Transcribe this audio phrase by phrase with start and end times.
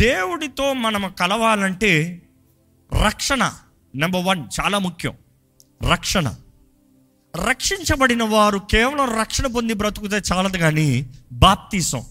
[0.00, 2.22] దేవుడితో మనం కలవాలంటే
[3.06, 3.52] రక్షణ
[3.94, 5.14] నెంబర్ వన్ చాలా ముఖ్యం.
[5.92, 6.34] రక్షణ.
[7.48, 12.02] రక్షించబడిన వారు కేవలం రక్షణ పొంది బ్రతుకుతే చాలదు కానీ బాప్తీసం.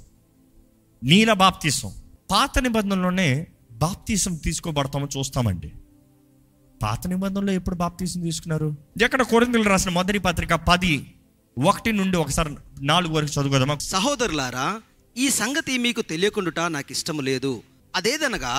[1.04, 1.92] నీల బాప్తీసం.
[2.32, 5.72] పాత నిబంధనలోనే బాప్తీసం తీసుకోబడతామో చూస్తామండి.
[6.84, 8.76] పాత నిబంధనలో ఎప్పుడు బాప్తీసం తీసుకున్నారు?
[9.02, 11.14] ఎక్కడ కొరిందులు రాసిన మొదటి పత్రిక పది
[11.66, 14.82] ఒకటి నుండి ఒకసారి నాలుగు వరకు చదువుదామా సహోదరులారా
[15.18, 17.64] ఈ సంగతి మీకు తెలియకుండా నాకు ఇష్టం లేదు.
[17.96, 18.54] అదేదనగా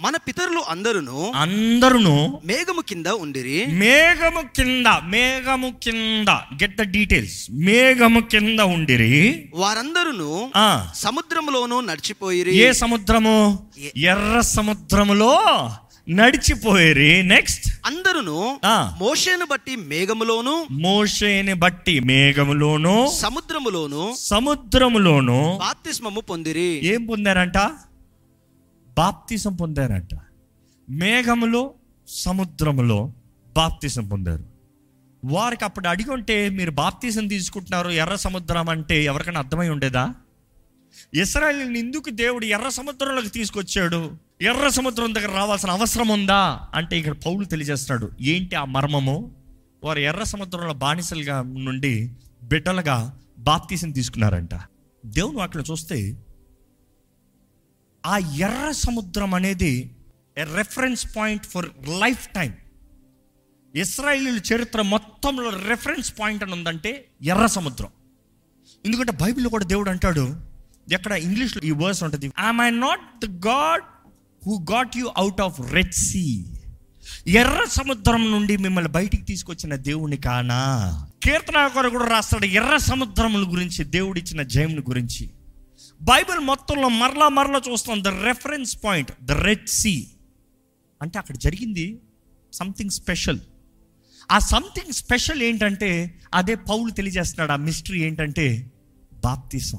[0.00, 3.66] మన పితరులు అందరును అందరును మేఘము కింద ఉండిరి.
[3.80, 9.16] మేఘము కింద మేఘము కింద గెట్ ద డీటెయిల్స్ మేఘము కింద ఉండిరి.
[9.54, 10.30] వారందరును
[10.94, 12.54] సముద్రములోను నడిచిపోయిరి.
[12.56, 13.36] ఏ సముద్రము?
[13.96, 15.32] ఎర్ర సముద్రములో
[16.08, 17.22] నడిచిపోయేరి.
[17.22, 18.38] నెక్స్ట్ అందరును.
[18.98, 26.70] మోషేను బట్టి మేఘములోను మోషేని బట్టి మేఘములోను సముద్రములోను సముద్రములోను బాప్తిస్మము పొందిరి.
[26.86, 27.58] ఏం పొందారంట?
[28.98, 30.08] బాప్తిసం పొందారంట.
[30.90, 31.74] మేఘములో
[32.08, 33.12] సముద్రములో
[33.56, 34.44] బాప్తిసం పొందారు.
[35.24, 40.14] వారికి అప్పుడు అడిగి ఉంటే మీరు బాప్తీసం తీసుకుంటున్నారు ఎర్ర సముద్రం అంటే ఎవరికైనా అర్థమై ఉండేదా?
[41.14, 44.10] ఇస్రాయల్ని ఎందుకు దేవుడు ఎర్ర సముద్రంలోకి తీసుకొచ్చాడు.
[44.42, 46.60] ఎర్ర సముద్రం దగ్గర రావాల్సిన అవసరం ఉందా?
[46.74, 49.34] అంటే ఇక్కడ పౌలు తెలియజేస్తున్నాడు ఏంటి ఆ మర్మము?
[49.84, 52.12] వారు ఎర్ర సముద్రంలో బానిసలుగా నుండి
[52.44, 54.50] బిడ్డలుగా బాప్తీసం తీసుకున్నారంట.
[55.06, 56.16] దేవుని వాటిలో చూస్తే
[58.08, 59.90] ఆ ఎర్ర సముద్రం అనేది
[60.54, 61.66] reference point for
[62.28, 62.52] lifetime
[63.74, 67.88] Israel చరిత్ర మొత్తంలో రెఫరెన్స్ పాయింట్ అని ఉందంటే ఎర్ర సముద్రం.
[68.86, 70.24] ఎందుకంటే బైబిల్లో కూడా దేవుడు అంటాడు
[70.92, 73.82] ఎక్కడ ఇంగ్లీష్లో ఈ వర్స్ ఉంటుంది am I not the God
[74.46, 76.44] who got you out of Red Sea
[77.26, 80.62] ఎర్ర సముద్రం నుండి మిమ్మల్ని బయటికి తీసుకొచ్చిన దేవుని కానా?
[81.22, 85.30] కీర్తనాకరు కూడా రాస్తాడు ఎర్ర సముద్రముల గురించి దేవుడిచ్చిన జయముని గురించి.
[86.02, 88.02] బైబిల్ మొత్తంలో మరలా మరలా చూస్తాం.
[88.02, 90.08] The reference point the Red Sea
[91.02, 92.00] అంటే అక్కడ జరిగింది
[92.52, 93.40] సంథింగ్ స్పెషల్
[94.32, 98.72] ఆ సంథింగ్ స్పెషల్ ఏంటంటే అదే పౌలు తెలియజేస్తున్నాడు ఆ మిస్టరీ ఏంటంటే
[99.24, 99.78] బాప్తిసం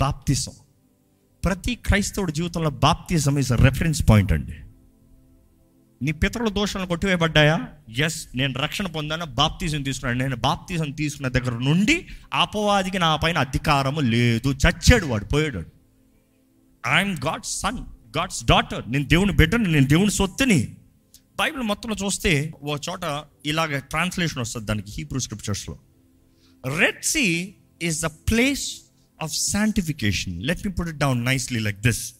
[0.00, 0.52] బాప్తిసం
[1.44, 4.65] ప్రతి క్రైస్తవుడి జీవితంలో బాప్తిజం ఇస్ రెఫరెన్స్ పాయింట్ అండి.
[6.02, 7.68] నీ పితరుల దోషాలను కొట్టివేయబడ్డాయా?
[7.98, 10.18] ఎస్ నేను రక్షణ పొందాను బాప్తీసం తీసుకున్నాను.
[10.18, 14.48] నేను బాప్తీసం తీసుకున్న దగ్గర నుండి అపవాదికి నా పైన అధికారము లేదు.
[14.52, 15.62] చచ్చాడు వాడు పోయాడు
[16.86, 17.78] I'm God's son
[18.18, 20.76] God's daughter నేను దేవుని బిడ్డను నేను దేవుని సొత్తుని.
[21.38, 25.78] బైబిల్ మొత్తంలో చూస్తే ఓ చోట ఇలాగ ట్రాన్స్లేషన్ వస్తుంది దానికి Hebrew స్క్రిప్చర్స్లో
[26.78, 28.80] Red Sea is the place
[29.22, 32.14] of sanctification let me put it down nicely like this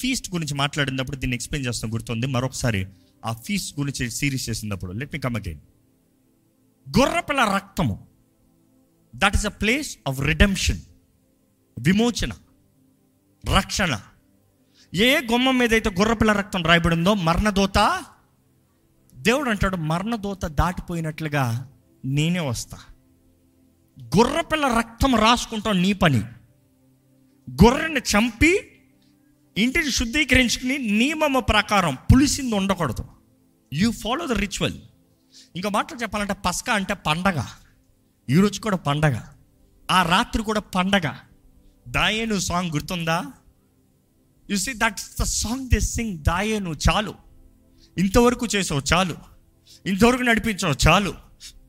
[0.00, 2.26] feast గురించి మాట్లాడినప్పుడు దీన్ని ఎక్స్ప్లెయిన్ చేస్తాం గుర్తుంది?
[2.26, 2.86] మరొకసారి.
[3.26, 4.92] ఆ ఫీస్ గురించి సిరీస్ చేసినప్పుడు.
[4.92, 5.60] లెట్ మీ కమ్ అగైన్
[6.98, 8.06] గొర్రపిల్ల రక్తము.
[9.16, 10.80] That is a place of redemption
[11.78, 12.30] విమోచన.
[13.56, 14.00] రక్షణ.
[14.94, 18.04] ఏ గుమ్మం మీద అయితే గుర్రపిల్ల రక్తం రాయబడిందో మరణదోత
[19.14, 21.72] దేవుడు అంటాడు మరణదోత దాటిపోయినట్లుగా
[22.04, 22.78] నేనే వస్తా.
[24.16, 26.18] గుర్రపిల్ల రక్తం రాసుకుంటాం నీ పని.
[27.50, 28.77] గొర్రెని చంపి
[29.58, 33.04] ఇంటిని శుద్ధీకరించుకుని నియమము ప్రకారం పులిసింది ఉండకూడదు.
[33.74, 34.74] యూ ఫాలో ద రిచువల్
[35.56, 37.44] ఇంకా మాటలు చెప్పాలంటే పస్కా అంటే పండగ.
[38.30, 39.20] ఈరోజు కూడా పండగ.
[39.90, 41.14] ఆ రాత్రి కూడా పండగ.
[41.88, 43.24] దాయేను సాంగ్ గుర్తుందా?
[44.50, 47.14] You see that's the song they sing Dayenu చాలు.
[47.98, 49.16] ఇంతవరకు చేసావు చాలు.
[49.86, 51.14] ఇంతవరకు నడిపించావు చాలు.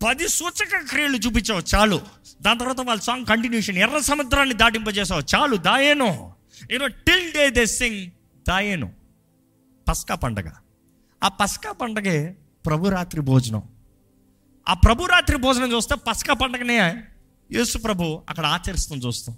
[0.07, 2.01] పది సూచక క్రియలు చూపించావు చాలు.
[2.41, 6.38] దాని తర్వాత వాళ్ళ సాంగ్ కంటిన్యూషన్ ఎర్ర సముద్రాన్ని దాటింపజేసావు చాలు Dayenu.
[6.71, 8.11] You know till day they sing
[8.49, 8.93] Dayenu.
[9.89, 10.49] పస్కా పండగ.
[11.23, 13.63] ఆ పస్కా పండగే ప్రభురాత్రి భోజనం.
[14.69, 17.03] ఆ ప్రభురాత్రి భోజనం చూస్తే పస్కా పండగనే
[17.51, 19.37] యేసు ప్రభు అక్కడ ఆచరిస్తాం చూస్తాం.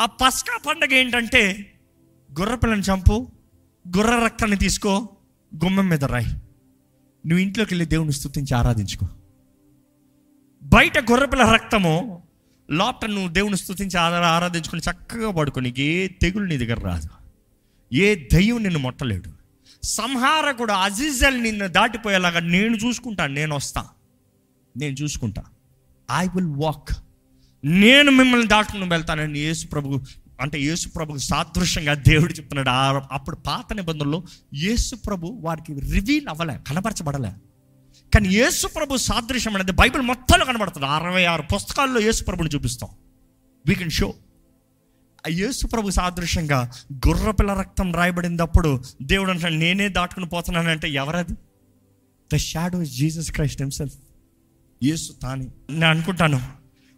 [0.00, 1.72] ఆ పస్కా పండగ ఏంటంటే
[2.40, 3.32] గొర్రె పిల్లని చంపు
[3.96, 5.08] గుర్ర రక్తాన్ని తీసుకో
[5.64, 6.26] గుమ్మం మీద రాయి.
[7.26, 9.06] నువ్వు ఇంట్లోకి వెళ్ళి దేవుని స్థుతించి ఆరాధించుకో.
[10.62, 12.22] బయట గొర్రెపిల్ల రక్తము
[12.72, 17.08] లోపల నువ్వు దేవుని స్థుతించి ఆధార ఆరాధించుకుని చక్కగా పడుకుని ఏ తెగులు నీ దగ్గర రాదు.
[17.94, 19.30] ఏ దయ్యం నిన్ను మొట్టలేడు.
[19.82, 23.88] సంహారకుడు అజిజల్ నిన్ను దాటిపోయేలాగా నేను చూసుకుంటాను నేను వస్తా.
[24.76, 25.44] నేను చూసుకుంటా.
[26.16, 26.96] ఐ విల్ వాక్
[27.64, 30.00] నేను మిమ్మల్ని దాటుకుని వెళ్తానని యేసు ప్రభు
[30.40, 33.14] అంటే యేసు ప్రభుకు సాదృశ్యంగా దేవుడు చెప్తున్నాడు.
[33.14, 34.24] అప్పుడు పాత నిబంధనలో
[34.54, 37.32] యేసు ప్రభు వారికి రివీల్ అవ్వలే కనపరచబడలే.
[38.14, 40.86] కానీ యేసు ప్రభు సాదృశ్యం అనేది బైబిల్ మొత్తంలో కనబడుతుంది.
[40.86, 42.90] అరవై ఆరు పుస్తకాల్లో యేసు ప్రభుని చూపిస్తాం.
[43.66, 44.14] వీ కెన్ షో
[45.28, 46.72] యేసు ప్రభు సాదృశ్యంగా
[47.08, 51.34] గుర్రపిల్ల రక్తం రాయబడినప్పుడు దేవుడు అంటాడు నేనే దాటుకుని పోతున్నానంటే ఎవరది?
[52.34, 53.94] The shadow Jesus Christ himself
[54.82, 55.46] Yesu తాని.
[55.70, 56.40] నేను అనుకుంటాను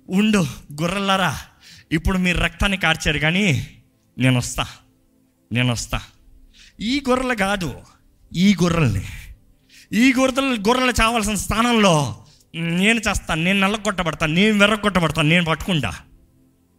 [0.08, 0.46] ఉండు
[0.80, 1.38] గుర్రల్లారా
[1.92, 3.68] ఇప్పుడు మీరు రక్తాన్ని కార్చారు కానీ
[4.18, 4.66] నేను వస్తా
[5.52, 6.00] నేను వస్తా.
[6.80, 7.74] ఈ గొర్రెలు కాదు
[8.32, 9.04] ఈ గొర్రెల్ని.
[9.94, 16.00] ఈ గొర్రెలు గొర్రెలు చావాల్సిన స్థానంలో నేను చేస్తాను నేను నల్లగొట్టబడతాను నేను వెర్రగొట్టబడతాను నేను పట్టుకుంటా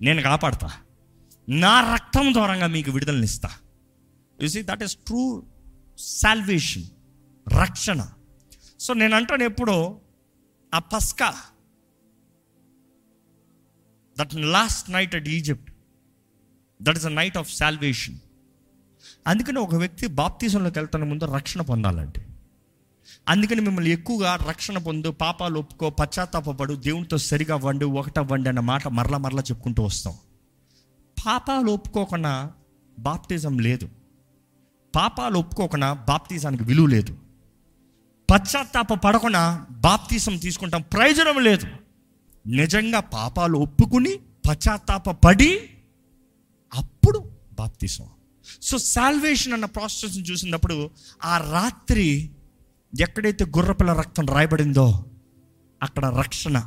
[0.01, 0.71] నేను కాపాడతా.
[1.49, 3.49] నా రక్తం ద్వారంగా మీకు విడుదలనిస్తా
[4.41, 5.43] you see that is true
[5.97, 6.83] salvation
[7.59, 8.07] రక్షణ.
[8.79, 10.01] సో నేను అంటాను ఎప్పుడో
[10.73, 11.35] ఆ పస్కా
[14.19, 15.71] that last night at Egypt
[16.81, 18.19] that is a night of salvation
[19.27, 22.24] అందుకని ఒక వ్యక్తి బాప్తీసంలోకి వెళ్తున్న ముందు రక్షణ పొందాలంటే.
[23.29, 29.17] అందుకని మిమ్మల్ని ఎక్కువగా రక్షణ పొందు పాపాలు ఒప్పుకో పశ్చాత్తాపడు దేవునితో సరిగా వండు ఒకటవ్వండి అన్న మాట మరలా
[29.17, 30.13] మరలా చెప్పుకుంటూ వస్తాం.
[31.27, 32.51] పాపాలు ఒప్పుకోకుండా
[32.99, 33.89] బాప్తిజం లేదు.
[34.95, 37.17] పాపాలు ఒప్పుకోకుండా బాప్తిజానికి విలువ లేదు.
[38.31, 41.67] పశ్చాత్తాప పడకుండా బాప్తీసం తీసుకుంటాం ప్రయోజనం లేదు.
[42.47, 45.69] నిజంగా పాపాలు ఒప్పుకుని పశ్చాత్తాప పడి
[46.75, 48.05] అప్పుడు బాప్తీసం
[48.61, 50.89] సో సాల్వేషన్ అన్న ప్రాసెస్ని చూసినప్పుడు
[51.23, 52.31] ఆ రాత్రి
[52.99, 55.05] ఎక్కడైతే గుర్రపిల్ల రక్తం రాయబడిందో
[55.83, 56.63] అక్కడ రక్షణ.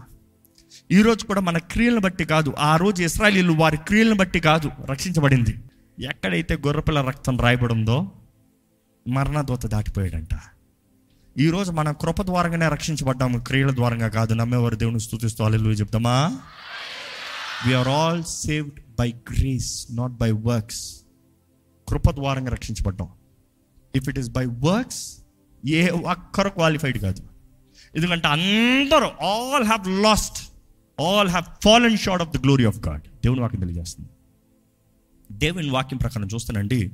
[0.90, 5.58] ఈరోజు కూడా మన క్రియలను బట్టి కాదు ఆ రోజు ఇస్రాయలీలు వారి క్రియలను బట్టి కాదు రక్షించబడింది.
[6.00, 8.10] ఎక్కడైతే గొర్రెపిల్ల రక్తం రాయబడిందో
[9.08, 10.28] మరణదూత దాటిపోయాడంట.
[11.38, 14.34] ఈరోజు మన కృప ద్వారంగానే రక్షించబడ్డాము క్రియల ద్వారంగా కాదు.
[14.34, 16.38] నమ్మేవారు దేవుని స్థుతిస్తూ అల్లెలు చెప్తామా
[17.66, 21.00] we are all saved by grace not by works
[21.88, 23.08] కృప ద్వారంగా రక్షించబడ్డాం.
[23.94, 25.18] If it is by works
[25.66, 27.22] ఏ ఒక్కరు క్వాలిఫైడ్ కాదు.
[27.96, 30.52] ఎందుకంటే అందరూ all have lost
[31.00, 34.08] all have fallen short of the glory of God దేవుని వాక్యం తెలియజేస్తుంది.
[35.32, 36.90] దేవుని వాక్యం ప్రకారం చూస్తానండి.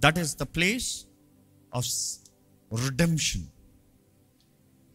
[0.00, 1.04] That is the place
[1.74, 1.86] of
[2.88, 3.44] redemption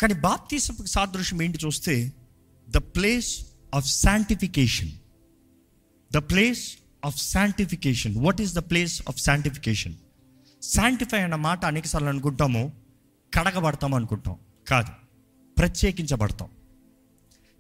[0.01, 2.13] కానీ బాప్తీసపుకి సాదృశ్యం ఏంటి చూస్తే
[2.69, 4.91] the place of sanctification
[6.13, 9.95] the place of sanctification what is the place of sanctification
[10.63, 12.73] sanctify అన్న మాట అనేకసార్లు అనుకుంటాము
[13.33, 14.35] కడగబడతాం అనుకుంటాం.
[14.67, 14.87] కాదు
[15.57, 16.49] ప్రత్యేకించబడతాం.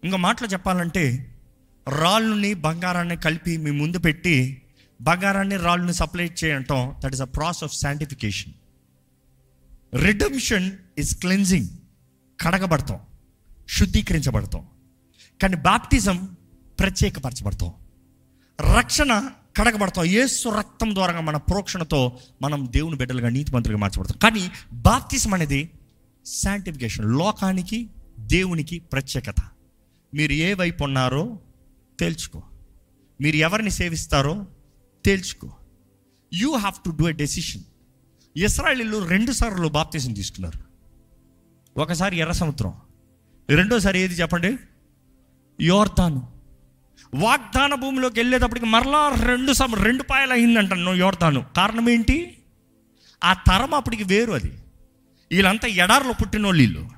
[0.03, 1.35] ఇంకో మాటలో చెప్పాలంటే
[1.87, 4.61] రాళ్ళని బంగారాన్ని కలిపి మీ ముందు పెట్టి
[5.01, 8.53] బంగారాన్ని రాళ్ళని సపరేట్ చేయటం that is a process of sanctification
[9.95, 11.67] redemption is cleansing
[12.41, 12.99] కడగబడతాం
[13.69, 14.67] శుద్ధీకరించబడతాం.
[15.41, 16.37] కానీ బాప్టిజం
[16.79, 17.73] ప్రత్యేకపరచబడతాం.
[18.77, 24.17] రక్షణ కడగబడతాం యేసు రక్తం ద్వారా మన ప్రోక్షణతో మనం దేవుని బిడ్డలుగా నీతిమంతులుగా మార్చబడతాం.
[24.17, 25.69] కానీ బాప్తిజం అనేది
[26.25, 27.89] శాంటిఫికేషన్ లోకానికి
[28.19, 29.35] దేవునికి ప్రత్యేకత.
[30.13, 31.39] మీరు ఏ వైపు ఉన్నారో
[31.99, 32.43] తేల్చుకో.
[33.21, 34.45] మీరు ఎవరిని సేవిస్తారో
[35.05, 35.53] తేల్చుకో.
[36.33, 37.63] You have to do a decision
[38.37, 40.59] ఇస్రాయలీలు రెండు సార్లు బాప్తీసం తీసుకున్నారు.
[41.79, 42.73] ఒకసారి ఎర్ర సముద్రం.
[43.49, 44.57] రెండోసారి ఏది చెప్పండి?
[45.61, 46.36] యోర్తాను
[47.15, 52.37] వాగ్దాన భూమిలోకి వెళ్ళేటప్పటికి మరలా రెండు సమ రెండు పాయలు అయిందంటాను యోర్తాను కారణం ఏంటి?
[53.23, 54.59] ఆ తరం అప్పటికి వేరు అది.
[55.31, 56.89] వీళ్ళంతా ఎడారిలో పుట్టినోళ్ళు వీళ్ళు.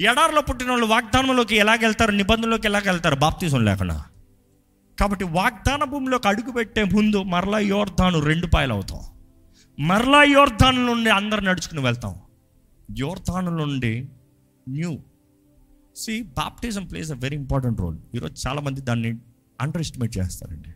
[0.00, 2.10] ఎడారిలో పుట్టినోళ్ళు వాగ్దానంలోకి ఎలాగెళ్తారు?
[2.10, 3.16] నిబంధనలోకి ఎలాగెళ్తారు?
[3.16, 4.04] బాప్తీసం లేకుండా
[5.00, 9.00] కాబట్టి వాగ్దాన భూమిలోకి అడుగు పెట్టే ముందు మరలా యోర్ధాను రెండు పాయలు అవుతాం
[9.78, 12.14] మరలా యోర్ధాను నుండి అందరు నడుచుకుని వెళ్తాం.
[12.98, 14.08] యోర్ధాను నుండి
[14.68, 14.98] new.
[15.96, 19.14] See baptism plays a very important role ఈరోజు చాలామంది దాన్ని
[19.60, 20.68] అండర్ ఎస్టిమేట్ చేస్తారండి.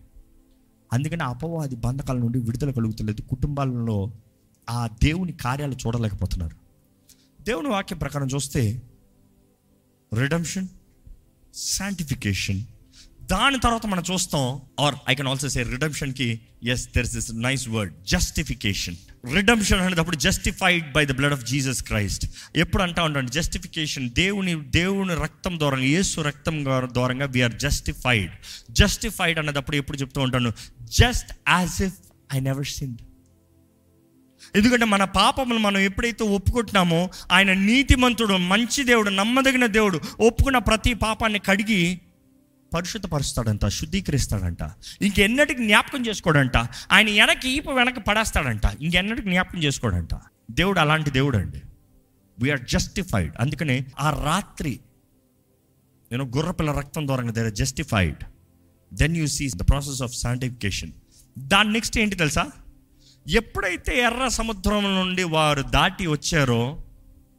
[0.93, 3.21] అందుకని అపవాది బంధకాల నుండి విడుదల కలుగుతలేదు.
[3.21, 4.13] కుటుంబాలలో
[4.71, 6.57] ఆ దేవుని కార్యాలు చూడలేకపోతున్నారు.
[7.43, 8.83] దేవుని వాక్యం ప్రకారం చూస్తే
[10.15, 10.69] రిడమ్షన్
[11.55, 12.63] శాంటిఫికేషన్
[13.31, 14.45] దాని తర్వాత మనం చూస్తాం
[14.81, 16.27] or I can also say రిడమ్షన్కి
[16.73, 18.97] yes there is nice word justification
[19.35, 22.25] redemption అనేటప్పుడు justified by the blood of Jesus Christ
[22.57, 26.57] ఎప్పుడు అంటా ఉంటాను జస్టిఫికేషన్ దేవుని దేవుని రక్తం ద్వారా యేసు రక్తం
[26.93, 28.33] ద్వారంగా వీఆర్ జస్టిఫైడ్
[28.73, 30.53] జస్టిఫైడ్ అన్నదప్పుడు ఎప్పుడు చెప్తూ ఉంటాను
[30.99, 31.99] just as if
[32.35, 33.01] I never sinned
[34.55, 36.99] ఎందుకంటే మన పాపములు మనం ఎప్పుడైతే ఒప్పుకుంటున్నామో
[37.33, 41.81] ఆయన నీతిమంతుడు మంచి దేవుడు నమ్మదగిన దేవుడు ఒప్పుకున్న ప్రతి పాపాన్ని కడిగి
[42.75, 44.59] పరిశుద్ధపరుస్తాడంట శుద్ధీకరిస్తాడంట
[45.03, 46.57] ఇంకెన్నటికి జ్ఞాపకం చేసుకోడంట
[46.93, 50.15] ఆయన వెనక్కి ఈపు వెనక్కి పడేస్తాడంట ఇంకెన్నటికి జ్ఞాపకం చేసుకోడంట.
[50.51, 51.63] దేవుడు అలాంటి దేవుడు అండి
[52.39, 54.81] వీఆర్ జస్టిఫైడ్ అందుకనే ఆ రాత్రి
[56.13, 58.25] నేను గుర్రపిల్ల రక్తం ద్వారా they're justified
[58.95, 60.93] then you see the process of sanctification
[61.39, 62.51] దాని నెక్స్ట్ ఏంటి తెలుసా?
[63.29, 66.85] ఎప్పుడైతే ఎర్ర సముద్రం నుండి వారు దాటి వచ్చారో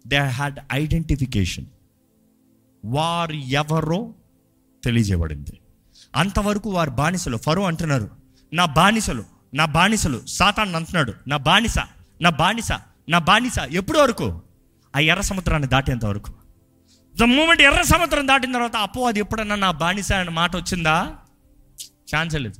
[0.08, 1.65] దే హ్యాడ్ ఐడెంటిఫికేషన్
[2.86, 4.13] వారు ఎవరో
[4.86, 5.60] తెలియజేయబడింది.
[6.15, 7.38] అంతవరకు వారు బానిసలు.
[7.38, 8.10] ఫరో అంటున్నారు
[8.54, 9.24] నా బానిసలు
[9.54, 11.13] నా బానిసలు సాతాన్ అంటున్నాడు.
[11.27, 11.80] నా బానిస
[12.22, 12.72] నా బానిస
[13.10, 13.60] నా బానిస.
[13.60, 14.42] ఎప్పుడు వరకు?
[14.96, 16.34] ఆ ఎర్ర సముద్రాన్ని దాటేంత వరకు?
[17.20, 21.15] ద మూమెంట్ ఎర్ర సముద్రం దాటిన తర్వాత అపో అది ఎప్పుడన్నా నా బానిస అనే మాట వచ్చిందా?
[22.15, 22.56] ఛాన్స్ లేదు.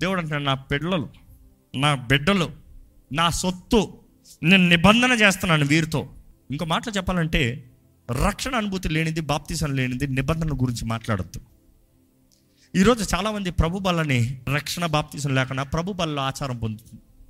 [0.00, 1.08] దేవుడు అంటున్నాడు నా పిల్లలు
[1.74, 2.50] నా బిడ్డలు
[3.12, 3.98] నా సొత్తు
[4.42, 6.08] నేను నిబంధన చేస్తున్నాను వీరితో.
[6.50, 7.69] ఇంకో మాటలు చెప్పాలంటే
[8.10, 11.40] రక్షణ అనుభూతి లేనిది బాప్తీసం లేనిది నిబంధన గురించి మాట్లాడద్దు.
[12.76, 16.78] ఈరోజు చాలామంది ప్రభు బలని రక్షణ బాప్తీసం లేకుండా ప్రభు బలలో ఆచారం పొందు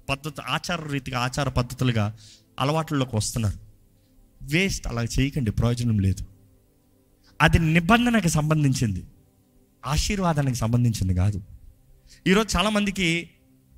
[0.09, 2.17] పద్ధతి ఆచార రీతిగా ఆచార పద్ధతులుగా
[2.61, 3.59] అలవాట్లలోకి వస్తున్నారు.
[4.43, 6.27] వేస్ట్ అలా చేయకండి ప్రయోజనం లేదు.
[7.43, 9.05] అది నిబంధనకి సంబంధించింది.
[9.87, 11.43] ఆశీర్వాదానికి సంబంధించింది కాదు.
[12.27, 13.31] ఈరోజు చాలామందికి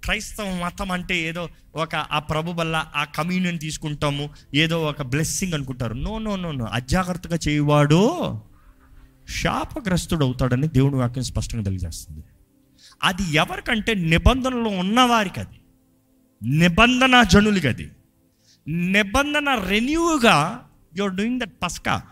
[0.04, 5.94] క్రైస్తవ మతం అంటే ఏదో ఒక ఆ ప్రభు వల్ల ఆ కమ్యూనియన్ తీసుకుంటాము ఏదో ఒక బ్లెస్సింగ్ అనుకుంటారు.
[5.94, 6.64] No no no no.
[6.64, 8.34] అజాగ్రత్తగా చేయవాడు
[9.28, 12.24] శాపగ్రస్తుడు అవుతాడని దేవుని వాక్యం స్పష్టంగా తెలియజేస్తుంది.
[13.02, 15.60] అది ఎవరికంటే నిబంధనలో ఉన్నవారికి అది.
[16.58, 17.90] నిబంధన జనులకి అది.
[18.68, 22.02] నిబంధన రెన్యూగా యువర్ డూయింగ్ దట్ పస్కా.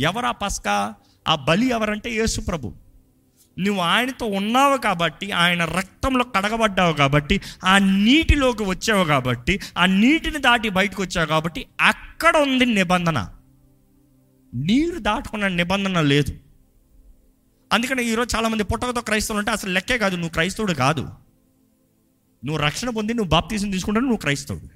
[0.00, 0.94] ఎవరా పస్కా?
[1.28, 2.81] ఆ బలి ఎవరంటే యేసు ప్రభు.
[3.58, 10.68] నువ్వు ఆయనతో ఉన్నావు కాబట్టి ఆయన రక్తంలో కడగబడ్డావు కాబట్టి ఆ నీటిలోకి వచ్చావు కాబట్టి ఆ నీటిని దాటి
[10.68, 13.34] బయటకు వచ్చావు కాబట్టి అక్కడ ఉంది నిబంధన.
[14.54, 16.32] నీరు దాటుకున్న నిబంధన లేదు.
[17.72, 21.08] అందుకని ఈరోజు చాలామంది పుట్టకతో క్రైస్తవులు అంటే అసలు లెక్కే కాదు నువ్వు క్రైస్తవుడు కాదు.
[22.44, 24.68] నువ్వు రక్షణ పొంది నువ్వు బాప్తీసం తీసుకుంటే నువ్వు క్రైస్తవుడు.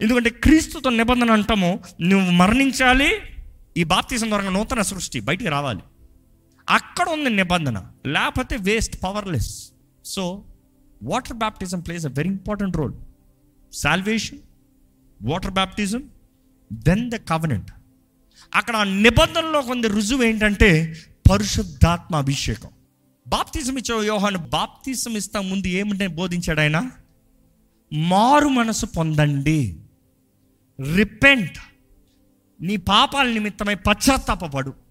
[0.00, 3.10] ఎందుకంటే క్రీస్తుతో నిబంధన అంటాము నువ్వు మరణించాలి
[3.76, 5.80] ఈ బాప్తీసం ద్వారా నూతన సృష్టి బయటికి రావాలి.
[6.70, 7.86] అక్కడ ఉంది నిబంధన.
[8.06, 9.70] లేకపోతే waste powerless
[10.04, 10.42] so
[11.02, 12.94] water baptism plays a very important role
[13.72, 14.38] salvation
[15.22, 16.10] water baptism
[16.72, 17.70] then the covenant
[18.54, 22.70] అక్కడ ఆ నిబంధనలో కొంత రుజువు ఏంటంటే పరిశుద్ధాత్మ అభిషేకం.
[23.26, 26.90] బాప్తిజం ఇచ్చే యోహాను బాప్తిజం ఇస్తా ముందు ఏమిటని బోధించాడు ఆయన?
[27.92, 29.76] మారు మనసు పొందండి.
[30.94, 31.58] రిపెంట్
[32.60, 34.83] నీ పాపాల నిమిత్తమై పశ్చాత్తాపడు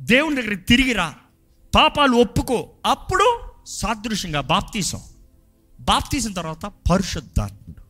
[0.00, 1.14] దేవుని దగ్గర తిరిగిరా
[1.74, 2.70] పాపాలు ఒప్పుకో.
[2.86, 5.00] అప్పుడు సాదృశ్యంగా బాప్తీసం.
[5.80, 7.82] బాప్తీసం తర్వాత పరిశుద్ధాత్ముడు.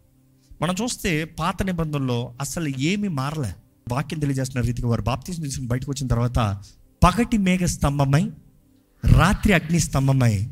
[0.62, 3.52] మనం చూస్తే పాత నిబంధనలో అసలు ఏమీ మారలే.
[3.88, 6.62] వాక్యం తెలియజేస్తున్న రీతిగా వారు బాప్తీసం తీసుకుని బయటకు వచ్చిన తర్వాత
[7.02, 8.30] పగటి మేఘ స్తంభమై
[9.04, 10.48] రాత్రి అగ్ని స్తంభమై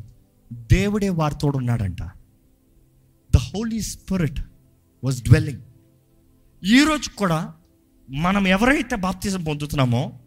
[0.53, 2.01] దేవుడే వారితో ఉన్నాడంట.
[3.33, 4.39] The Holy Spirit
[5.03, 5.61] was dwelling
[6.63, 7.53] ఈరోజు కూడా
[8.09, 10.19] మనం ఎవరైతే బాప్తిజం పొందుతున్నామో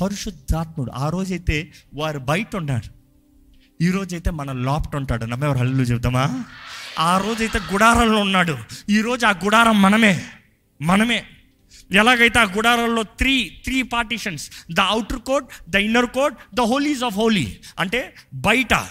[0.00, 2.98] పరిశుద్ధాత్ముడు ఆ రోజైతే వారు బయట ఉన్నాడు
[3.82, 6.44] ఈ రోజైతే మన లోపట ఉంటాడు నమ్మేవారు హల్లు చెబుదామా?
[6.98, 8.58] ఆ రోజైతే గుడారంలో ఉన్నాడు.
[8.90, 10.24] ఈరోజు ఆ గుడారం మనమే.
[10.82, 11.24] మనమే.
[11.90, 17.14] ఎలాగైతే ఆ గుడారంలో three three partitions the outer court the inner court the holies of
[17.14, 18.86] holy అంటే బయట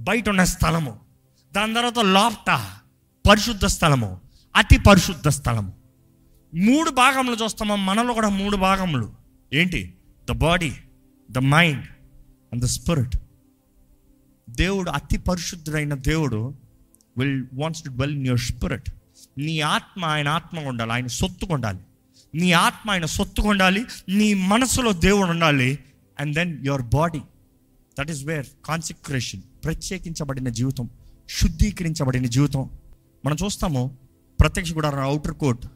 [0.00, 1.00] బయట ఉన్న స్థలము.
[1.52, 2.60] దాని తర్వాత లోపట
[3.28, 4.20] పరిశుద్ధ స్థలము
[4.56, 5.72] అతి పరిశుద్ధ స్థలము.
[6.54, 7.76] మూడు భాగములు చూస్తామా?
[7.76, 9.12] మనలో కూడా మూడు భాగములు.
[9.52, 9.97] ఏంటి?
[10.30, 10.72] The body
[11.30, 11.86] the mind
[12.52, 13.16] and the spirit
[14.50, 16.54] దేవుడు అతి పరిశుద్ధుడైన దేవుడు
[17.18, 18.90] will wants to dwell in your spirit
[19.38, 21.78] నీ ఆత్మ ఆయన ఆత్మ ఉండాలి ఆయన సొత్తు ఉండాలి.
[22.34, 25.78] నీ ఆత్మ ఆయన సొత్తు ఉండాలి నీ మనసులో దేవుడు ఉండాలి
[26.20, 27.20] and then your body
[28.00, 30.90] that is where consecration ప్రత్యేకించబడిన జీవితం
[31.30, 32.70] శుద్ధీకరించబడిన జీవితం.
[33.24, 33.96] మనం చూస్తాము
[34.40, 35.66] ప్రత్యక్ష కూడా అవుటర్ కోట్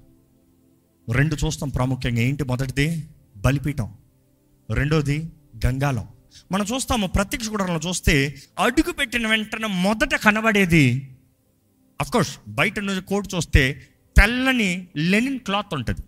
[1.10, 2.20] రెండు చూస్తాం ప్రాముఖ్యంగా.
[2.20, 3.08] ఏంటి మొదటిది?
[3.36, 3.92] బలిపీఠం.
[4.70, 5.32] రెండోది
[5.66, 6.08] గంగాలం
[6.52, 11.16] మనం చూస్తాము ప్రత్యక్ష గుడంలో చూస్తే అడుగు పెట్టిన వెంటనే మొదట కనబడేది
[12.00, 16.00] అఫ్కోర్స్ బయట నుంచి కోట్ చూస్తే తెల్లని లెనిన్ క్లాత్ ఉంటుంది.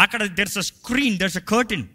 [0.00, 1.86] అక్కడ there's a screen there's a curtain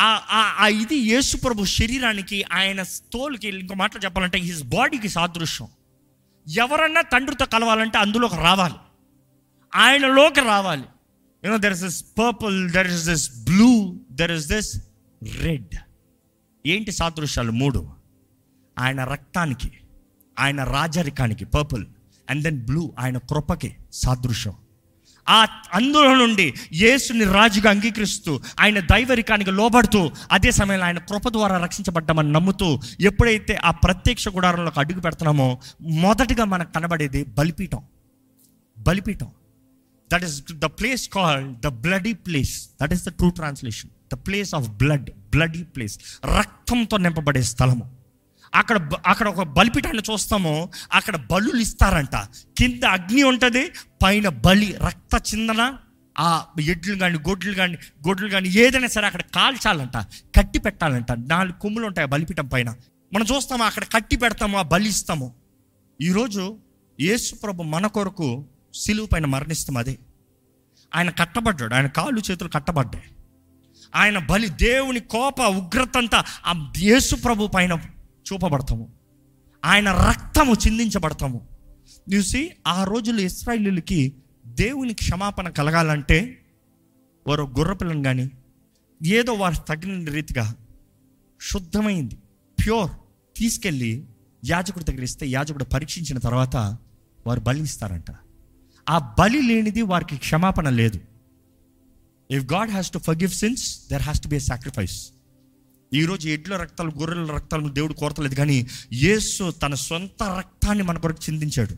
[0.00, 5.68] ఆ ఇది యేసుప్రభు శరీరానికి ఆయన తోలుకి ఇంకో మాటలు చెప్పాలంటే హిస్ బాడీకి సాదృశ్యం.
[6.48, 8.74] ఎవరన్నా తండ్రితో కలవాలంటే అందులోకి రావాలి.
[9.74, 10.84] ఆయనలోకి రావాలి.
[11.44, 14.87] You know there is this purple there is this blue there is this
[15.22, 15.74] red.
[16.66, 17.52] ఏంటి సాదృశ్యాలు?
[17.52, 17.88] మూడు.
[18.78, 19.72] ఆయన రక్తానికి
[20.38, 21.86] ఆయన రాజరికానికి పర్పుల్.
[22.30, 24.54] అండ్ దెన్ బ్లూ ఆయన కృపకి సాదృశ్యం.
[25.28, 32.32] ఆ అందులో నుండి యేసుని రాజుగా అంగీకరిస్తూ ఆయన దైవరికానికి లోబడుతూ అదే సమయంలో ఆయన కృప ద్వారా రక్షించబడ్డామని
[32.32, 37.82] నమ్ముతూ ఎప్పుడైతే ఆ ప్రత్యక్ష గుడారంలోకి అడుగు పెడుతున్నామో మొదటగా మనకు కనబడేది బలిపీఠం.
[38.78, 39.28] బలిపీఠం.
[40.12, 44.54] That is the place call the bloody place that is the true translation the place
[44.54, 45.98] of blood bloody place
[46.38, 47.98] రక్తంతో నింపబడే స్థలము.
[48.54, 50.68] అక్కడ అక్కడ ఒక బలిపీఠాన్ని చూస్తామో.
[50.92, 52.16] అక్కడ బలులు ఇస్తారంట.
[52.58, 53.70] కింద అగ్ని ఉంటుంది
[54.02, 55.76] పైన బలి రక్త చిందన
[56.18, 57.74] ఆ ఎడ్లు కానీ గొడ్లు కానీ
[58.08, 59.96] గొడ్లు కానీ ఏదైనా సరే అక్కడ కాల్చాలంట
[60.36, 61.12] కట్టి పెట్టాలంట.
[61.12, 62.74] నాలుగు కొమ్ములు ఉంటాయి ఆ బలిపీఠం పైన.
[63.14, 65.34] మనం చూస్తాము అక్కడ కట్టి పెడతాము ఆ బలి ఇస్తాము.
[66.00, 66.58] ఈరోజు
[67.00, 69.98] యేసు ప్రభు మన కొరకు సిలువు పైన మరణిస్తాం అదే.
[70.96, 73.04] ఆయన కట్టబడ్డాడు ఆయన కాళ్ళు చేతులు కట్టబడ్డాయి.
[73.94, 77.72] ఆయన బలి దేవుని కోప ఉగ్రత అంతా ఆ యేసు ప్రభు పైన
[78.32, 78.92] చూపబడతాము.
[79.64, 81.48] ఆయన రక్తము చిందించబడతాము.
[82.14, 84.14] చూసి ఆ రోజుల్లో ఇస్రాయిలీలకి
[84.46, 86.46] దేవుని క్షమాపణ కలగాలంటే
[87.26, 88.30] వారు గుర్రపిల్లని కానీ
[89.06, 90.54] ఏదో వారు తగిన రీతిగా
[91.52, 92.14] శుద్ధమైంది
[92.64, 92.90] ప్యూర్
[93.36, 94.06] తీసుకెళ్ళి
[94.44, 96.56] యాజకుడి దగ్గర ఇస్తే యాజకుడు పరీక్షించిన తర్వాత
[97.26, 98.04] వారు బలి ఇస్తారంట.
[98.88, 101.00] ఆ బలి లేనిది వారికి క్షమాపణ లేదు.
[102.30, 105.08] If God has to forgive sins there has to be a sacrifice
[105.94, 111.72] ఈరోజు ఎడ్ల రక్తాలు గొర్రెల రక్తాలను దేవుడు కోరతలేదు కానీ యేసు తన సొంత రక్తాన్ని మన కొరకు చిందించాడు.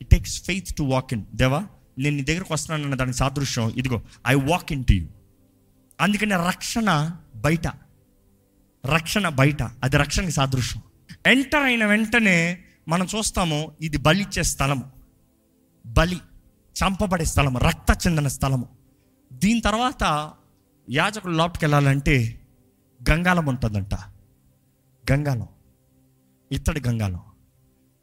[0.00, 1.66] It takes faith to walk in దేవా
[1.98, 3.70] నేను నీ దగ్గరకు వస్తున్నానన్న దానికి సాదృశ్యం.
[3.70, 5.06] ఇదిగో I walk in to you
[6.00, 7.66] అందుకని రక్షణ బయట.
[8.86, 9.62] రక్షణ బయట.
[9.62, 10.82] అది రక్షణకి సాదృశ్యం.
[11.26, 14.90] ఎంటర్ అయిన వెంటనే మనం చూస్తాము ఇది బలిచ్చే స్థలము.
[15.86, 16.16] బలి
[16.82, 18.79] చంపబడే స్థలము రక్త చెందిన స్థలము.
[19.32, 20.32] దీని తర్వాత
[20.90, 22.40] యాజకుడు లోపలికి వెళ్ళాలంటే
[23.10, 23.94] గంగాలం ఉంటుందంట.
[25.12, 25.48] గంగాలం
[26.52, 27.20] ఇత్తడి గంగాలం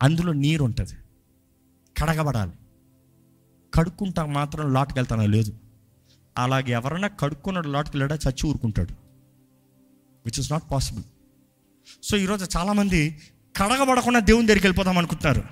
[0.01, 0.93] అందులో నీరు ఉంటుంది.
[2.01, 2.51] కడగబడాలి.
[3.74, 5.25] కడుక్కుంటా మాత్రం లోటుకి వెళ్తానో?
[5.25, 5.57] లేదు.
[6.38, 8.15] అలాగే ఎవరైనా కడుక్కున్నాడు లోటుకి వెళ్ళాడా?
[8.15, 8.93] చచ్చి ఊరుకుంటాడు.
[10.25, 11.03] Which is not possible
[12.03, 13.22] so ఈరోజు చాలామంది
[13.57, 15.43] కడగబడకుండా దేవుని దగ్గరికి వెళ్ళిపోదాం అనుకుంటున్నారు.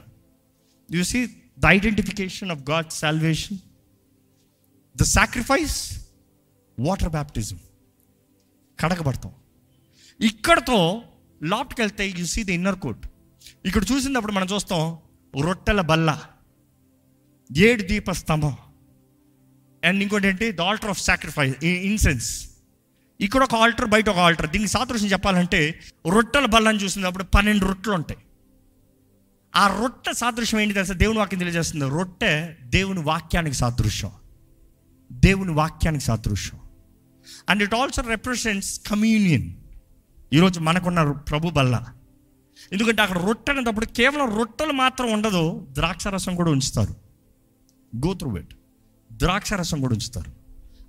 [0.92, 1.26] You see
[1.60, 3.58] the identification of God salvation
[4.96, 6.08] the sacrifice
[6.80, 7.60] water baptism
[8.80, 9.32] కడగబడతాం.
[10.22, 11.02] ఇక్కడతో
[11.44, 13.08] లోపటికి వెళ్తే you see the inner court
[13.66, 14.98] ఇక్కడ చూసినప్పుడు మనం చూస్తాం
[15.44, 16.22] రొట్టెల బల్ల
[17.58, 18.58] ఏడు దీప స్తంభం
[19.84, 20.52] అండ్ ఇంకోటి ఏంటి?
[20.52, 22.50] The altar of sacrifice incense
[23.22, 28.20] ఇక్కడ ఒక ఆల్టర్ బయట ఒక ఆల్టర్ దీనికి సాదృశ్యం చెప్పాలంటే రొట్టెల బల్లని చూసినప్పుడు పన్నెండు రొట్టెలు ఉంటాయి.
[29.56, 30.94] ఆ రొట్టె సాదృశ్యం ఏంటి తెలుసా?
[30.94, 31.90] దేవుని వాక్యం తెలియజేస్తుంది.
[31.90, 34.12] రొట్టె దేవుని వాక్యానికి సాదృశ్యం.
[35.16, 36.60] దేవుని వాక్యానికి సాదృశ్యం.
[37.50, 39.54] And it also represents communion
[40.34, 41.86] ఈరోజు మనకున్న ప్రభు బల్ల.
[42.72, 46.96] ఎందుకంటే అక్కడ రొట్టె అనేటప్పుడు కేవలం రొట్టెలు మాత్రం ఉండదు ద్రాక్ష రసం కూడా ఉంచుతారు.
[48.08, 48.54] గో వెట్
[49.12, 50.32] ద్రాక్ష రసం కూడా ఉంచుతారు.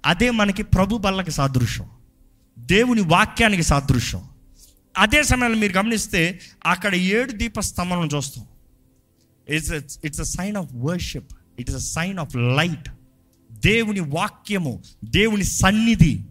[0.07, 1.91] అదే మనకి ప్రభు బల్లకి సాదృశ్యం.
[2.59, 4.23] దేవుని వాక్యానికి సాదృశ్యం.
[4.99, 8.45] అదే సమయంలో మీరు గమనిస్తే అక్కడ ఏడు దీప స్తంభం చూస్తాం
[9.49, 9.73] it's
[10.05, 12.89] it's a sign of worship it is a sign of light
[13.67, 16.25] దేవుని వాక్యము దేవుని సన్నిధి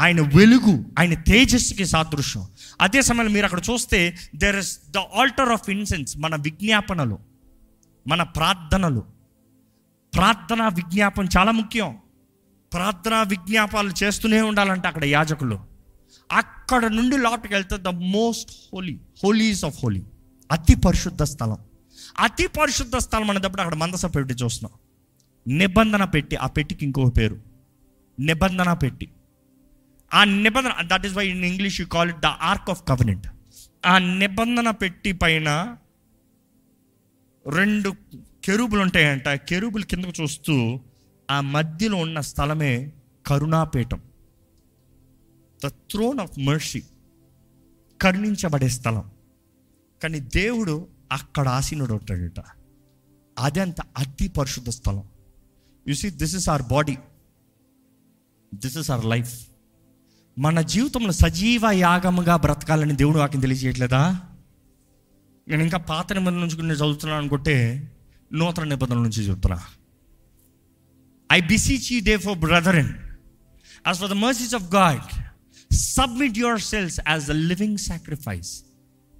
[0.00, 2.46] ఆయన వెలుగు ఆయన తేజస్సుకి సాదృశ్యం.
[2.80, 7.18] అదే సమయంలో మీరు అక్కడ చూస్తే there is the altar of incense మన విజ్ఞాపనలు
[8.08, 9.04] మన ప్రార్థనలు.
[10.14, 11.96] ప్రార్థన విజ్ఞాపన చాలా ముఖ్యం.
[12.72, 15.60] ప్రార్థన విజ్ఞాపాలు చేస్తూనే ఉండాలంటే అక్కడ యాజకులు.
[16.32, 20.02] అక్కడ నుండి లోపలికి వెళ్తే the most holy holies of holy
[20.52, 21.58] అతి పరిశుద్ధ స్థలం.
[22.18, 24.78] అతి పరిశుద్ధ స్థలం అనేటప్పుడు అక్కడ మందస పెట్టి చూస్తున్నాం.
[25.46, 27.42] నిబంధన పెట్టి ఆ పెట్టికి ఇంకో పేరు.
[28.20, 29.08] నిబంధన పెట్టి.
[30.14, 33.26] ఆ నిబంధన that is why in English you call it the ark of covenant
[33.86, 35.76] ఆ నిబంధన పెట్టి పైన
[37.48, 37.92] రెండు
[38.44, 40.80] కెరూబులు ఉంటాయంట కెరూబులు కిందకు చూస్తూ
[41.30, 42.92] ఆ మధ్యలో ఉన్న స్థలమే
[43.26, 44.02] కరుణాపీఠం.
[45.64, 46.82] ద థ్రోన్ ఆఫ్ మర్షీ
[48.02, 49.10] కరుణించబడే స్థలం.
[50.02, 52.44] కానీ దేవుడు అక్కడ ఆసీనుడు ఉంటాడట
[53.38, 55.04] అదంత అతి పరిశుద్ధ స్థలం.
[55.88, 56.96] You see this is our body
[58.54, 59.46] this is our life
[60.38, 64.20] మన జీవితంలో సజీవ యాగముగా బ్రతకాలని దేవుడు వాకి తెలియజేయట్లేదా?
[65.48, 67.88] నేను ఇంకా పాత నిబంధన నుంచి నేను చదువుతున్నాను అనుకుంటే
[68.32, 69.62] నూతన నిబంధనల నుంచి చెప్తున్నా.
[71.32, 72.38] I beseech you therefore
[72.76, 72.88] brethren
[73.86, 75.22] as for the mercies of God
[75.74, 78.62] submit yourselves as the living sacrifice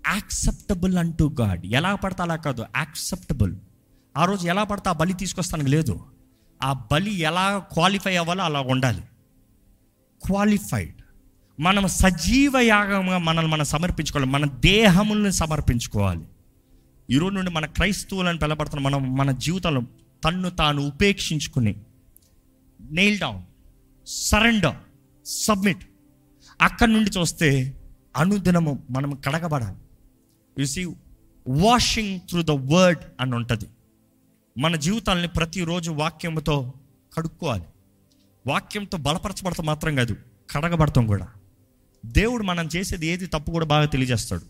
[0.08, 3.56] acceptable unto God ఎలా పడతా అలా కాదు యాక్సెప్టబుల్
[4.16, 6.11] ఆ రోజు ఎలా పడతా ఆ బలి తీసుకొస్తానికి లేదు.
[6.62, 9.02] ఆ బలి ఎలా క్వాలిఫై అవ్వాలో అలా ఉండాలి.
[10.26, 10.94] క్వాలిఫైడ్.
[11.60, 14.30] మనం సజీవ యాగంగా మనల్ని మనం సమర్పించుకోవాలి.
[14.30, 16.24] మన దేహములను సమర్పించుకోవాలి.
[17.10, 19.82] ఈరోజు నుండి మన క్రైస్తవులను పిలబడుతున్న మనం మన జీవితంలో
[20.24, 21.76] తన్ను తాను ఉపేక్షించుకుని
[22.80, 23.42] నెయిల్ డౌన్
[24.06, 24.76] సరెండర్
[25.26, 25.84] సబ్మిట్
[26.62, 27.80] అక్కడి నుండి చూస్తే
[28.16, 29.76] అనుదినము మనం కడగబడాలి.
[30.58, 30.84] You see
[31.48, 33.64] washing through the word అని ఉంటుంది.
[34.58, 36.72] మన జీవితాలని ప్రతిరోజు వాక్యంతో
[37.16, 37.64] కడుక్కోవాలి.
[38.46, 40.16] వాక్యంతో బలపరచబడతాం మాత్రం కాదు
[40.50, 41.28] కడగబడతాం కూడా.
[42.06, 44.42] దేవుడు మనం చేసేది ఏది తప్పు కూడా బాగా తెలియజేస్తాడు.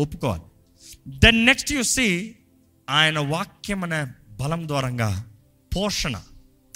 [0.00, 0.42] ఒప్పుకోవాలి.
[1.08, 2.34] దెన్ నెక్స్ట్ యు సీ
[2.90, 5.24] ఆయన వాక్యం అనే బలం ద్వారంగా
[5.76, 6.20] పోషణ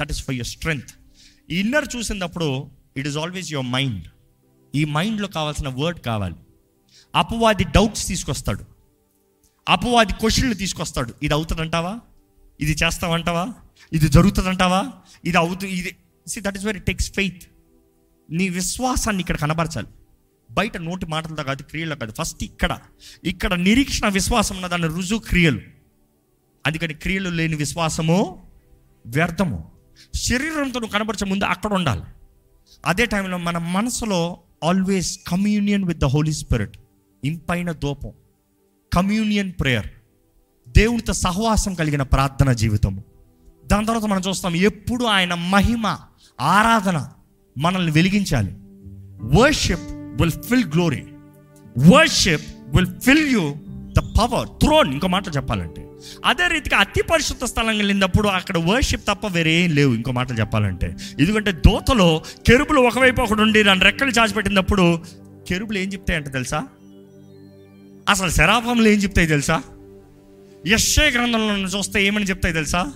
[0.01, 0.91] that is for your strength
[1.51, 4.05] inner చూసినప్పుడు it is always your mind
[4.75, 6.37] ఈ మైండ్లో కావాల్సిన వర్డ్ కావాలి.
[7.15, 8.65] అపవాది డౌట్స్ తీసుకొస్తాడు.
[9.69, 11.15] అపవాది క్వశ్చన్లు తీసుకొస్తాడు.
[11.23, 12.01] ఇది అవుతుందంటావా?
[12.61, 13.55] ఇది చేస్తావంటావా?
[13.93, 14.93] ఇది జరుగుతుందంటావా?
[15.25, 15.97] ఇది అవుతు ఇది
[16.27, 17.43] see that is very takes faith
[18.31, 19.87] నీ విశ్వాసాన్ని ఇక్కడ కనబరచాలి.
[20.51, 22.13] బయట నోటి మాటలతో కాదు క్రియల్లో కాదు.
[22.13, 22.79] ఫస్ట్ ఇక్కడ.
[23.25, 25.61] ఇక్కడ నిరీక్షణ విశ్వాసం ఉన్న దాని రుజువు క్రియలు.
[26.67, 28.49] అందుకని క్రియలు లేని విశ్వాసము
[29.07, 29.71] వ్యర్థము.
[30.15, 32.03] శరీరంతో నువ్వు కనబరచే ముందు అక్కడ ఉండాలి.
[32.87, 36.79] అదే టైంలో మన మనసులో always communion with the Holy Spirit
[37.25, 38.13] ఇంపైన దూపం.
[38.95, 39.87] కమ్యూనియన్ ప్రేయర్
[40.77, 43.05] దేవునితో సహవాసం కలిగిన ప్రార్థన జీవితము.
[43.67, 45.97] దాని తర్వాత మనం చూస్తాం ఎప్పుడు ఆయన మహిమ
[46.41, 47.07] ఆరాధన
[47.59, 48.55] మనల్ని వెలిగించాలి.
[49.41, 51.05] Worship will fill glory
[51.79, 55.87] worship will fill you the power throne ఇంకో మాట చెప్పాలంటే.
[56.25, 59.95] అదే రీతిగా అతి పరిశుద్ధ స్థలం వెళ్ళినప్పుడు అక్కడ వర్షిప్ తప్ప వేరే ఏం లేవు.
[59.95, 60.97] ఇంకో మాట చెప్పాలంటే.
[61.21, 65.03] ఎందుకంటే దోతలో కెరుపులు ఒకవైపు ఒకటి ఉండి నన్ను రెక్కలు చాచిపెట్టినప్పుడు
[65.49, 66.67] కెరుపులు ఏం చెప్తాయంటే తెలుసా?
[68.09, 69.63] అసలు శరాఫంలు ఏం చెప్తాయి తెలుసా?
[70.67, 72.93] యశ్షే గ్రంథంలో చూస్తే ఏమని చెప్తాయి తెలుసా?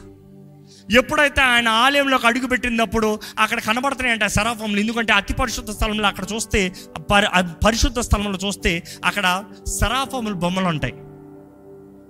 [0.93, 6.73] ఎప్పుడైతే ఆయన ఆలయంలోకి అడుగు పెట్టినప్పుడు అక్కడ కనబడుతున్నాయంట శరాఫంలు ఎందుకంటే అతి పరిశుద్ధ స్థలంలో అక్కడ చూస్తే
[7.13, 7.27] పరి
[7.65, 9.45] పరిశుద్ధ స్థలంలో చూస్తే అక్కడ
[9.81, 10.93] శరాఫములు బొమ్మలు ఉంటాయి.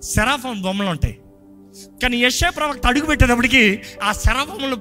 [0.03, 1.19] శరాఫం బొమ్మలు ఉంటాయి.
[2.03, 4.77] కానీ యశ్యా ప్రవక్త అడుగు పెట్టేటప్పటికి ఆ శరాఫములు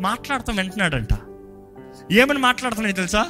[0.00, 1.08] మాట్లాడుతూ వింటున్నాడంట
[2.12, 3.26] ఏమని మాట్లాడుతున్నాయి తెలుసా?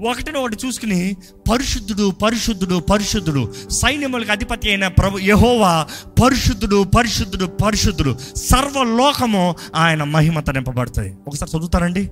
[0.00, 1.16] ఒకటిని ఒకటి చూసుకుని
[1.50, 5.86] పరిశుద్ధుడు పరిశుద్ధుడు పరిశుద్ధుడు సైన్యములకు అధిపతి అయిన ప్రభు యహోవా
[6.22, 12.10] పరిశుద్ధుడు పరిశుద్ధుడు పరిశుద్ధుడు సర్వలోకము ఆయన మహిమత నింపబడుతుంది ఒకసారి చదువుతారండి.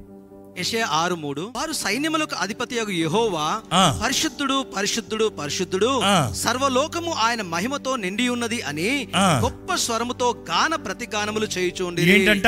[0.59, 1.41] యెషయా ఆరు మూడు.
[1.57, 3.61] వారు సైన్యములకు అధిపతి యెహోవా.
[4.05, 6.01] పరిశుద్ధుడు పరిశుద్ధుడు పరిశుద్ధుడు.
[6.35, 9.09] సర్వలోకము ఆయన మహిమతో నిండి ఉన్నది అని.
[9.19, 12.47] గొప్ప స్వరముతో గాన ప్రతిగానములు చేయుచుండి ఏంటంట?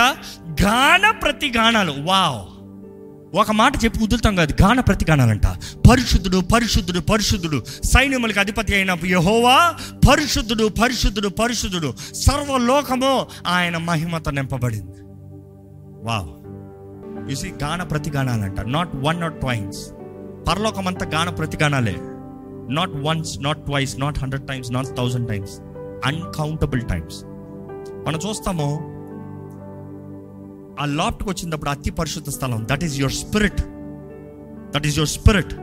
[0.63, 2.60] గాన ప్రతి గానాలు వావ్.
[3.35, 4.63] ఒక మాట చెప్పి వదులుతాం కాదు.
[4.63, 5.47] గాన ప్రతిగానాలంట.
[5.91, 7.63] పరిశుద్ధుడు పరిశుద్ధుడు పరిశుద్ధుడు.
[7.85, 9.75] సైన్యములకు అధిపతి అయిన యహోవా
[10.11, 11.95] పరిశుద్ధుడు పరిశుద్ధుడు పరిశుద్ధుడు.
[12.15, 14.97] సర్వలోకము ఆయన మహిమత నింపబడింది.
[16.03, 17.37] వావ్.
[17.37, 18.61] సి గాన ప్రతిగానాలంట.
[18.61, 19.91] నాట్ వన్ నాట్ ట్వైన్స్
[20.49, 21.97] పరలోకం అంతా గాన ప్రతిగానాలే.
[22.71, 25.61] Not once not twice not hundred times not thousand times
[26.07, 27.17] uncountable times
[28.07, 29.00] మనం చూస్తాము
[30.81, 32.67] ఆ లాప్ట్కి వచ్చినప్పుడు అతి పరిశుద్ధ స్థలం.
[32.71, 33.61] That is your spirit
[34.75, 35.55] that is your spirit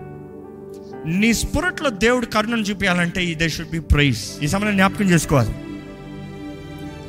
[1.06, 5.54] నీ స్పిరిట్లో దేవుడు కరుణను చూపించాలంటే ఈ దే షుడ్ బి ప్రైజ్ ఈ సమయంలో జ్ఞాపకం చేసుకోవాలి.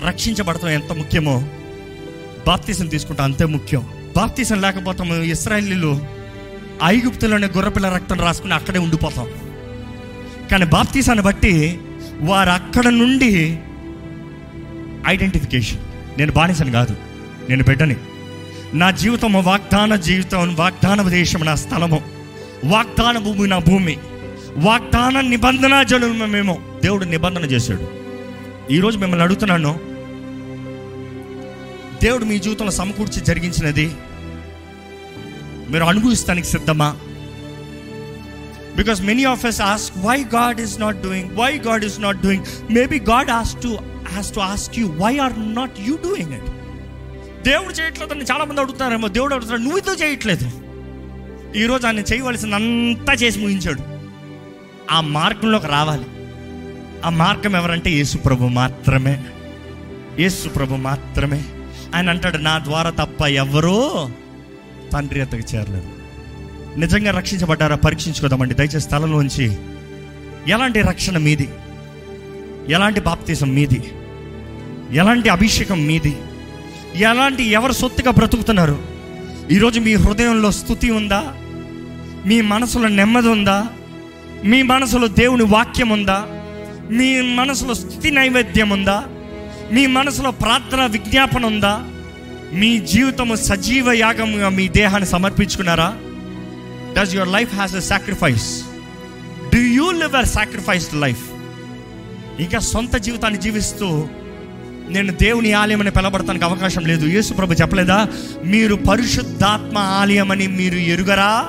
[0.07, 1.43] రక్షించబడటం ఎంత ముఖ్యమో?
[2.47, 3.89] బాప్తీసం తీసుకుంటాం అంతే ముఖ్యం.
[4.17, 6.01] బాప్తీసం లేకపోతాము ఇస్రాయలీలు
[6.85, 9.27] ఐగుప్తులోనే గుర్రపిల్ల రక్తం రాసుకుని అక్కడే ఉండిపోతాం.
[10.51, 11.81] కానీ బాప్తీసాన్ని బట్టి
[12.21, 13.59] వారు అక్కడ నుండి
[15.07, 15.79] ఐడెంటిఫికేషన్
[16.19, 17.08] నేను బానిసను కాదు.
[17.49, 17.97] నేను బిడ్డని.
[18.75, 22.03] నా జీవితం వాగ్దాన జీవితం వాగ్దాన దేశం నా స్థలము.
[22.65, 23.99] వాగ్దాన భూమి నా భూమి.
[24.57, 26.59] వాగ్దాన నిబంధన జనులు మేము.
[26.83, 27.89] దేవుడు నిబంధన చేశాడు.
[28.73, 29.81] ఈరోజు మిమ్మల్ని అడుగుతున్నాను
[32.03, 33.91] దేవుడు మీ జీవితంలో సమకూర్చి జరిగించినది
[35.71, 36.97] మీరు అనుభవిస్తానికి సిద్ధమా?
[38.77, 42.45] Because many of us ask why God is not doing why God is not doing
[42.71, 46.58] maybe God has to has to ask you why are not you doing it
[47.49, 50.51] దేవుడు చేయట్లేదని చాలా మంది అడుగుతున్నారేమో దేవుడు అడుగుతాడు నువ్వు ఇదో చేయట్లేదు?
[51.57, 53.83] ఈరోజు ఆయన చేయవలసిందంతా చేసి ముగించాడు.
[54.91, 56.05] ఆ మార్గంలోకి రావాలి.
[57.05, 59.25] ఆ మార్గం ఎవరంటే యేసుప్రభు మాత్రమే.
[60.19, 61.45] యేసుప్రభు మాత్రమే.
[61.95, 64.11] ఆయన అంటాడు నా ద్వారా తప్ప ఎవరో
[64.93, 65.89] తండ్రి అతకు చేరలేదు.
[66.79, 67.77] నిజంగా రక్షించబడ్డారా?
[67.77, 68.55] పరీక్షించుకోదామండి.
[68.55, 69.57] దయచేసి స్థలంలోంచి
[70.49, 71.49] ఎలాంటి రక్షణ మీది?
[72.69, 73.93] ఎలాంటి బాప్తీసం మీది?
[74.91, 76.17] ఎలాంటి అభిషేకం మీది?
[76.97, 78.83] ఎలాంటి ఎవరు సొత్తుగా బ్రతుకుతున్నారు?
[79.51, 81.35] ఈరోజు మీ హృదయంలో స్థుతి ఉందా?
[82.27, 83.67] మీ మనసులో నెమ్మది ఉందా?
[84.45, 86.27] మీ మనసులో దేవుని వాక్యం ఉందా?
[86.91, 89.05] మీ మనసులో స్థుతి నైవేద్యం ఉందా?
[89.73, 91.85] మీ మనసులో ప్రార్థన విజ్ఞాపన ఉందా?
[92.53, 95.97] మీ జీవితము సజీవ యాగముగా మీ దేహాన్ని సమర్పించుకున్నారా?
[96.99, 98.63] Does your life has a sacrifice
[99.55, 101.31] do you live a sacrificed life
[102.41, 104.09] ఇంకా సొంత జీవితాన్ని జీవిస్తూ
[104.89, 107.07] నేను దేవుని ఆలయం అని పిలబడటానికి అవకాశం లేదు.
[107.07, 108.07] యేసు ప్రభు చెప్పలేదా?
[108.45, 111.49] మీరు పరిశుద్ధాత్మ ఆలయం అని మీరు ఎరుగరా?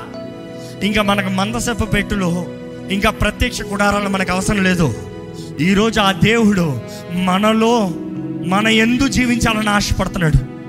[0.83, 2.45] ఇంకా మనకు మందసపు పెట్టులు
[2.91, 4.93] ఇంకా ప్రత్యక్ష గుడారాలు మనకు అవసరం లేదు.
[5.61, 6.81] ఈరోజు ఆ దేవుడు
[7.13, 7.91] మనలో
[8.47, 10.59] మన ఎందు జీవించాలని ఆశపడుతున్నాడు.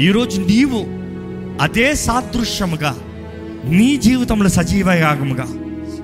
[0.00, 0.84] ఈరోజు నీవు
[1.62, 2.96] అదే సాదృశ్యముగా
[3.64, 5.44] నీ జీవితంలో సజీవ యాగముగా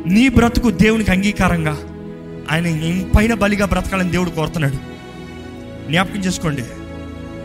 [0.06, 1.78] నీ బ్రతుకు దేవునికి అంగీకారంగా
[2.50, 4.91] ఆయన పైన బలిగా బ్రతకాలని దేవుడు కోరుతున్నాడు.
[5.92, 6.62] జ్ఞాపకం చేసుకోండి.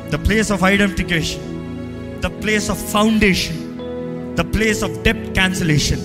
[0.10, 1.58] The place of identification
[2.22, 3.58] the place of foundation
[4.36, 6.02] the place of డెప్ట్ cancellation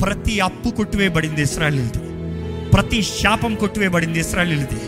[0.00, 1.98] ప్రతి అప్పు కొట్టివేయబడింది ఇస్రాయలీలది.
[2.70, 4.80] ప్రతి శాపం కొట్టివేయబడింది ఇస్రాయలీలది.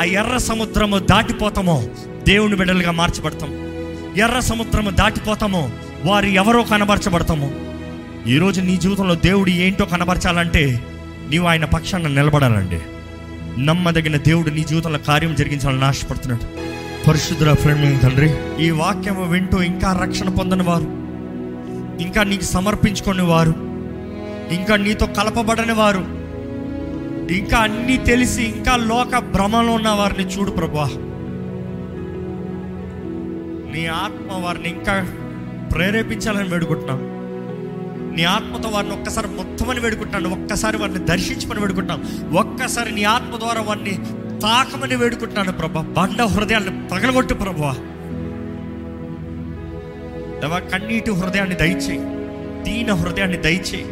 [0.00, 1.84] ఆ ఎర్ర సముద్రము దాటిపోతామో
[2.28, 3.50] దేవుని బిడ్డలుగా మార్చబడతాం.
[4.16, 5.70] ఎర్ర సముద్రము దాటిపోతామో
[6.04, 7.50] వారు ఎవరో కనబరచబడతామో.
[8.26, 10.80] ఈరోజు నీ జీవితంలో దేవుడు ఏంటో కనబరచాలంటే
[11.30, 12.80] నీవు ఆయన పక్షాన నిలబడాలండి.
[13.56, 16.44] నమ్మదగిన దేవుడు నీ జీవితంలో కార్యం జరిగించాలని ఆశపడుతున్నాడు
[17.06, 18.28] పరిశుద్ధుల ఫ్రెండ్ తండ్రి
[18.64, 20.88] ఈ వాక్యము వింటూ ఇంకా రక్షణ పొందని వారు
[22.00, 23.54] ఇంకా నీకు సమర్పించుకుని వారు
[24.50, 26.02] ఇంకా నీతో కలపబడని వారు
[27.30, 30.86] ఇంకా అన్నీ తెలిసి ఇంకా లోక భ్రమలో ఉన్న వారిని చూడు ప్రభా
[33.72, 34.94] నీ ఆత్మ వారిని ఇంకా
[35.74, 37.17] ప్రేరేపించాలని వేడుకుంటున్నాను
[38.18, 40.28] నీ ఆత్మతో వారిని ఒక్కసారి మొత్తమని వేడుకుంటున్నాను.
[40.36, 42.04] ఒక్కసారి వారిని దర్శించమని వేడుకుంటాను
[42.38, 43.94] ఒక్కసారి నీ ఆత్మ ద్వారా వారిని
[44.40, 45.80] తాకమని వేడుకుంటున్నాను ప్రభా.
[45.80, 47.72] బండ హృదయాన్ని పగలగొట్టు ప్రభా
[50.42, 52.00] దేవా కన్నీటి హృదయాన్ని దయచేయి.
[52.62, 53.84] దీన హృదయాన్ని దయచేయి.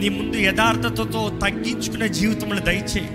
[0.00, 3.10] నీ ముందు యథార్థతతో తగ్గించుకునే జీవితంలో దయచేయి.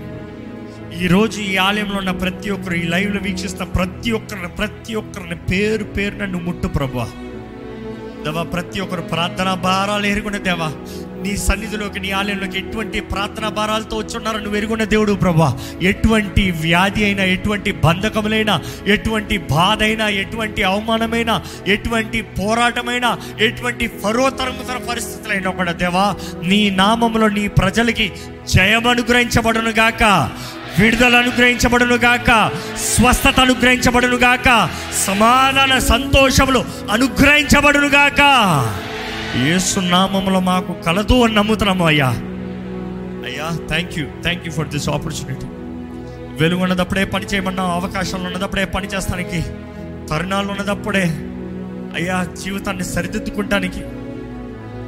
[1.04, 6.24] ఈరోజు ఈ ఆలయంలో ఉన్న ప్రతి ఒక్కరు ఈ లైవ్లో వీక్షిస్తున్న ప్రతి ఒక్కరిని ప్రతి ఒక్కరిని పేరు పేరున
[6.24, 7.06] నువ్వు ముట్టు ప్రభా
[8.24, 10.68] దేవా ప్రతి ఒక్కరు ప్రార్థనా భారాలు ఎరుగున్న దేవా.
[11.22, 15.48] నీ సన్నిధిలోకి నీ ఆలయంలోకి ఎటువంటి ప్రార్థనా భారాలతో వచ్చున్నారో నువ్వు ఎరుగున్న దేవుడు ప్రభా.
[15.82, 18.54] ఎటువంటి వ్యాధి అయినా ఎటువంటి బంధకములైనా
[18.86, 21.34] ఎటువంటి బాధ అయినా ఎటువంటి అవమానమైనా
[21.66, 26.06] ఎటువంటి పోరాటమైనా ఎటువంటి ఫరోతరముతర పరిస్థితులైనా కూడా దేవా
[26.42, 28.08] నీ నామంలో నీ ప్రజలకి
[28.48, 30.02] జయం అనుగ్రహించబడును గాక
[30.78, 32.50] విడుదల అనుగ్రహించబడును గాక.
[32.76, 34.70] స్వస్థత అనుగ్రహించబడును గాక.
[35.06, 38.20] సమాధాన సంతోషములు అనుగ్రహించబడును గాక.
[39.36, 39.80] యేసు
[40.38, 42.06] మాకు కలదు అని నమ్ముతున్నాము అయ్యా.
[43.26, 45.46] అయ్యా thank you thank you for this opportunity
[46.42, 49.42] వెలుగు ఉన్నదప్పుడే పని చేయమన్నా అవకాశాలు ఉన్నదప్పుడే పని చేస్తానికి
[50.10, 51.04] తరుణాలు ఉన్నదప్పుడే
[51.94, 53.80] అయ్యా జీవితాన్ని సరిదిద్దుకుంటానికి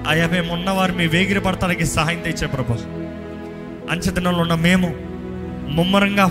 [0.08, 2.74] అయ్యా మేము ఉన్నవారు మీ వేగిరి పడతానికి సహాయం తెచ్చే ప్రభా.
[3.90, 5.13] అంచెదినంలో ఉన్న మేము
[5.68, 6.26] ముమ్మరంగా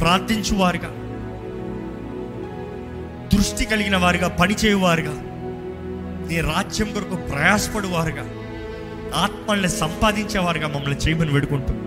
[0.00, 0.92] ప్రార్థించువారుగా.
[3.34, 5.12] దృష్టి కలిగిన వారుగా పనిచేయువారుగా
[6.30, 8.24] నీ రాజ్యం కొరకు ప్రయాసపడువారుగా
[9.14, 11.80] ఆత్మల్ని సంపాదించేవారుగా మమ్మల్ని చేయమని వేడుకుంటుంది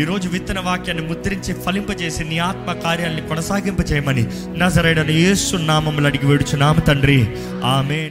[0.00, 4.26] ఈరోజు విత్తన వాక్యాన్ని ముద్రించి ఫలింపజేసి నీ ఆత్మ కార్యాలని కొనసాగింపజేయమని
[4.58, 7.36] నజరైడని యేసు నామములు అడిగి వేడుచు నామ తండ్రి.
[7.64, 8.10] ఆమెన్.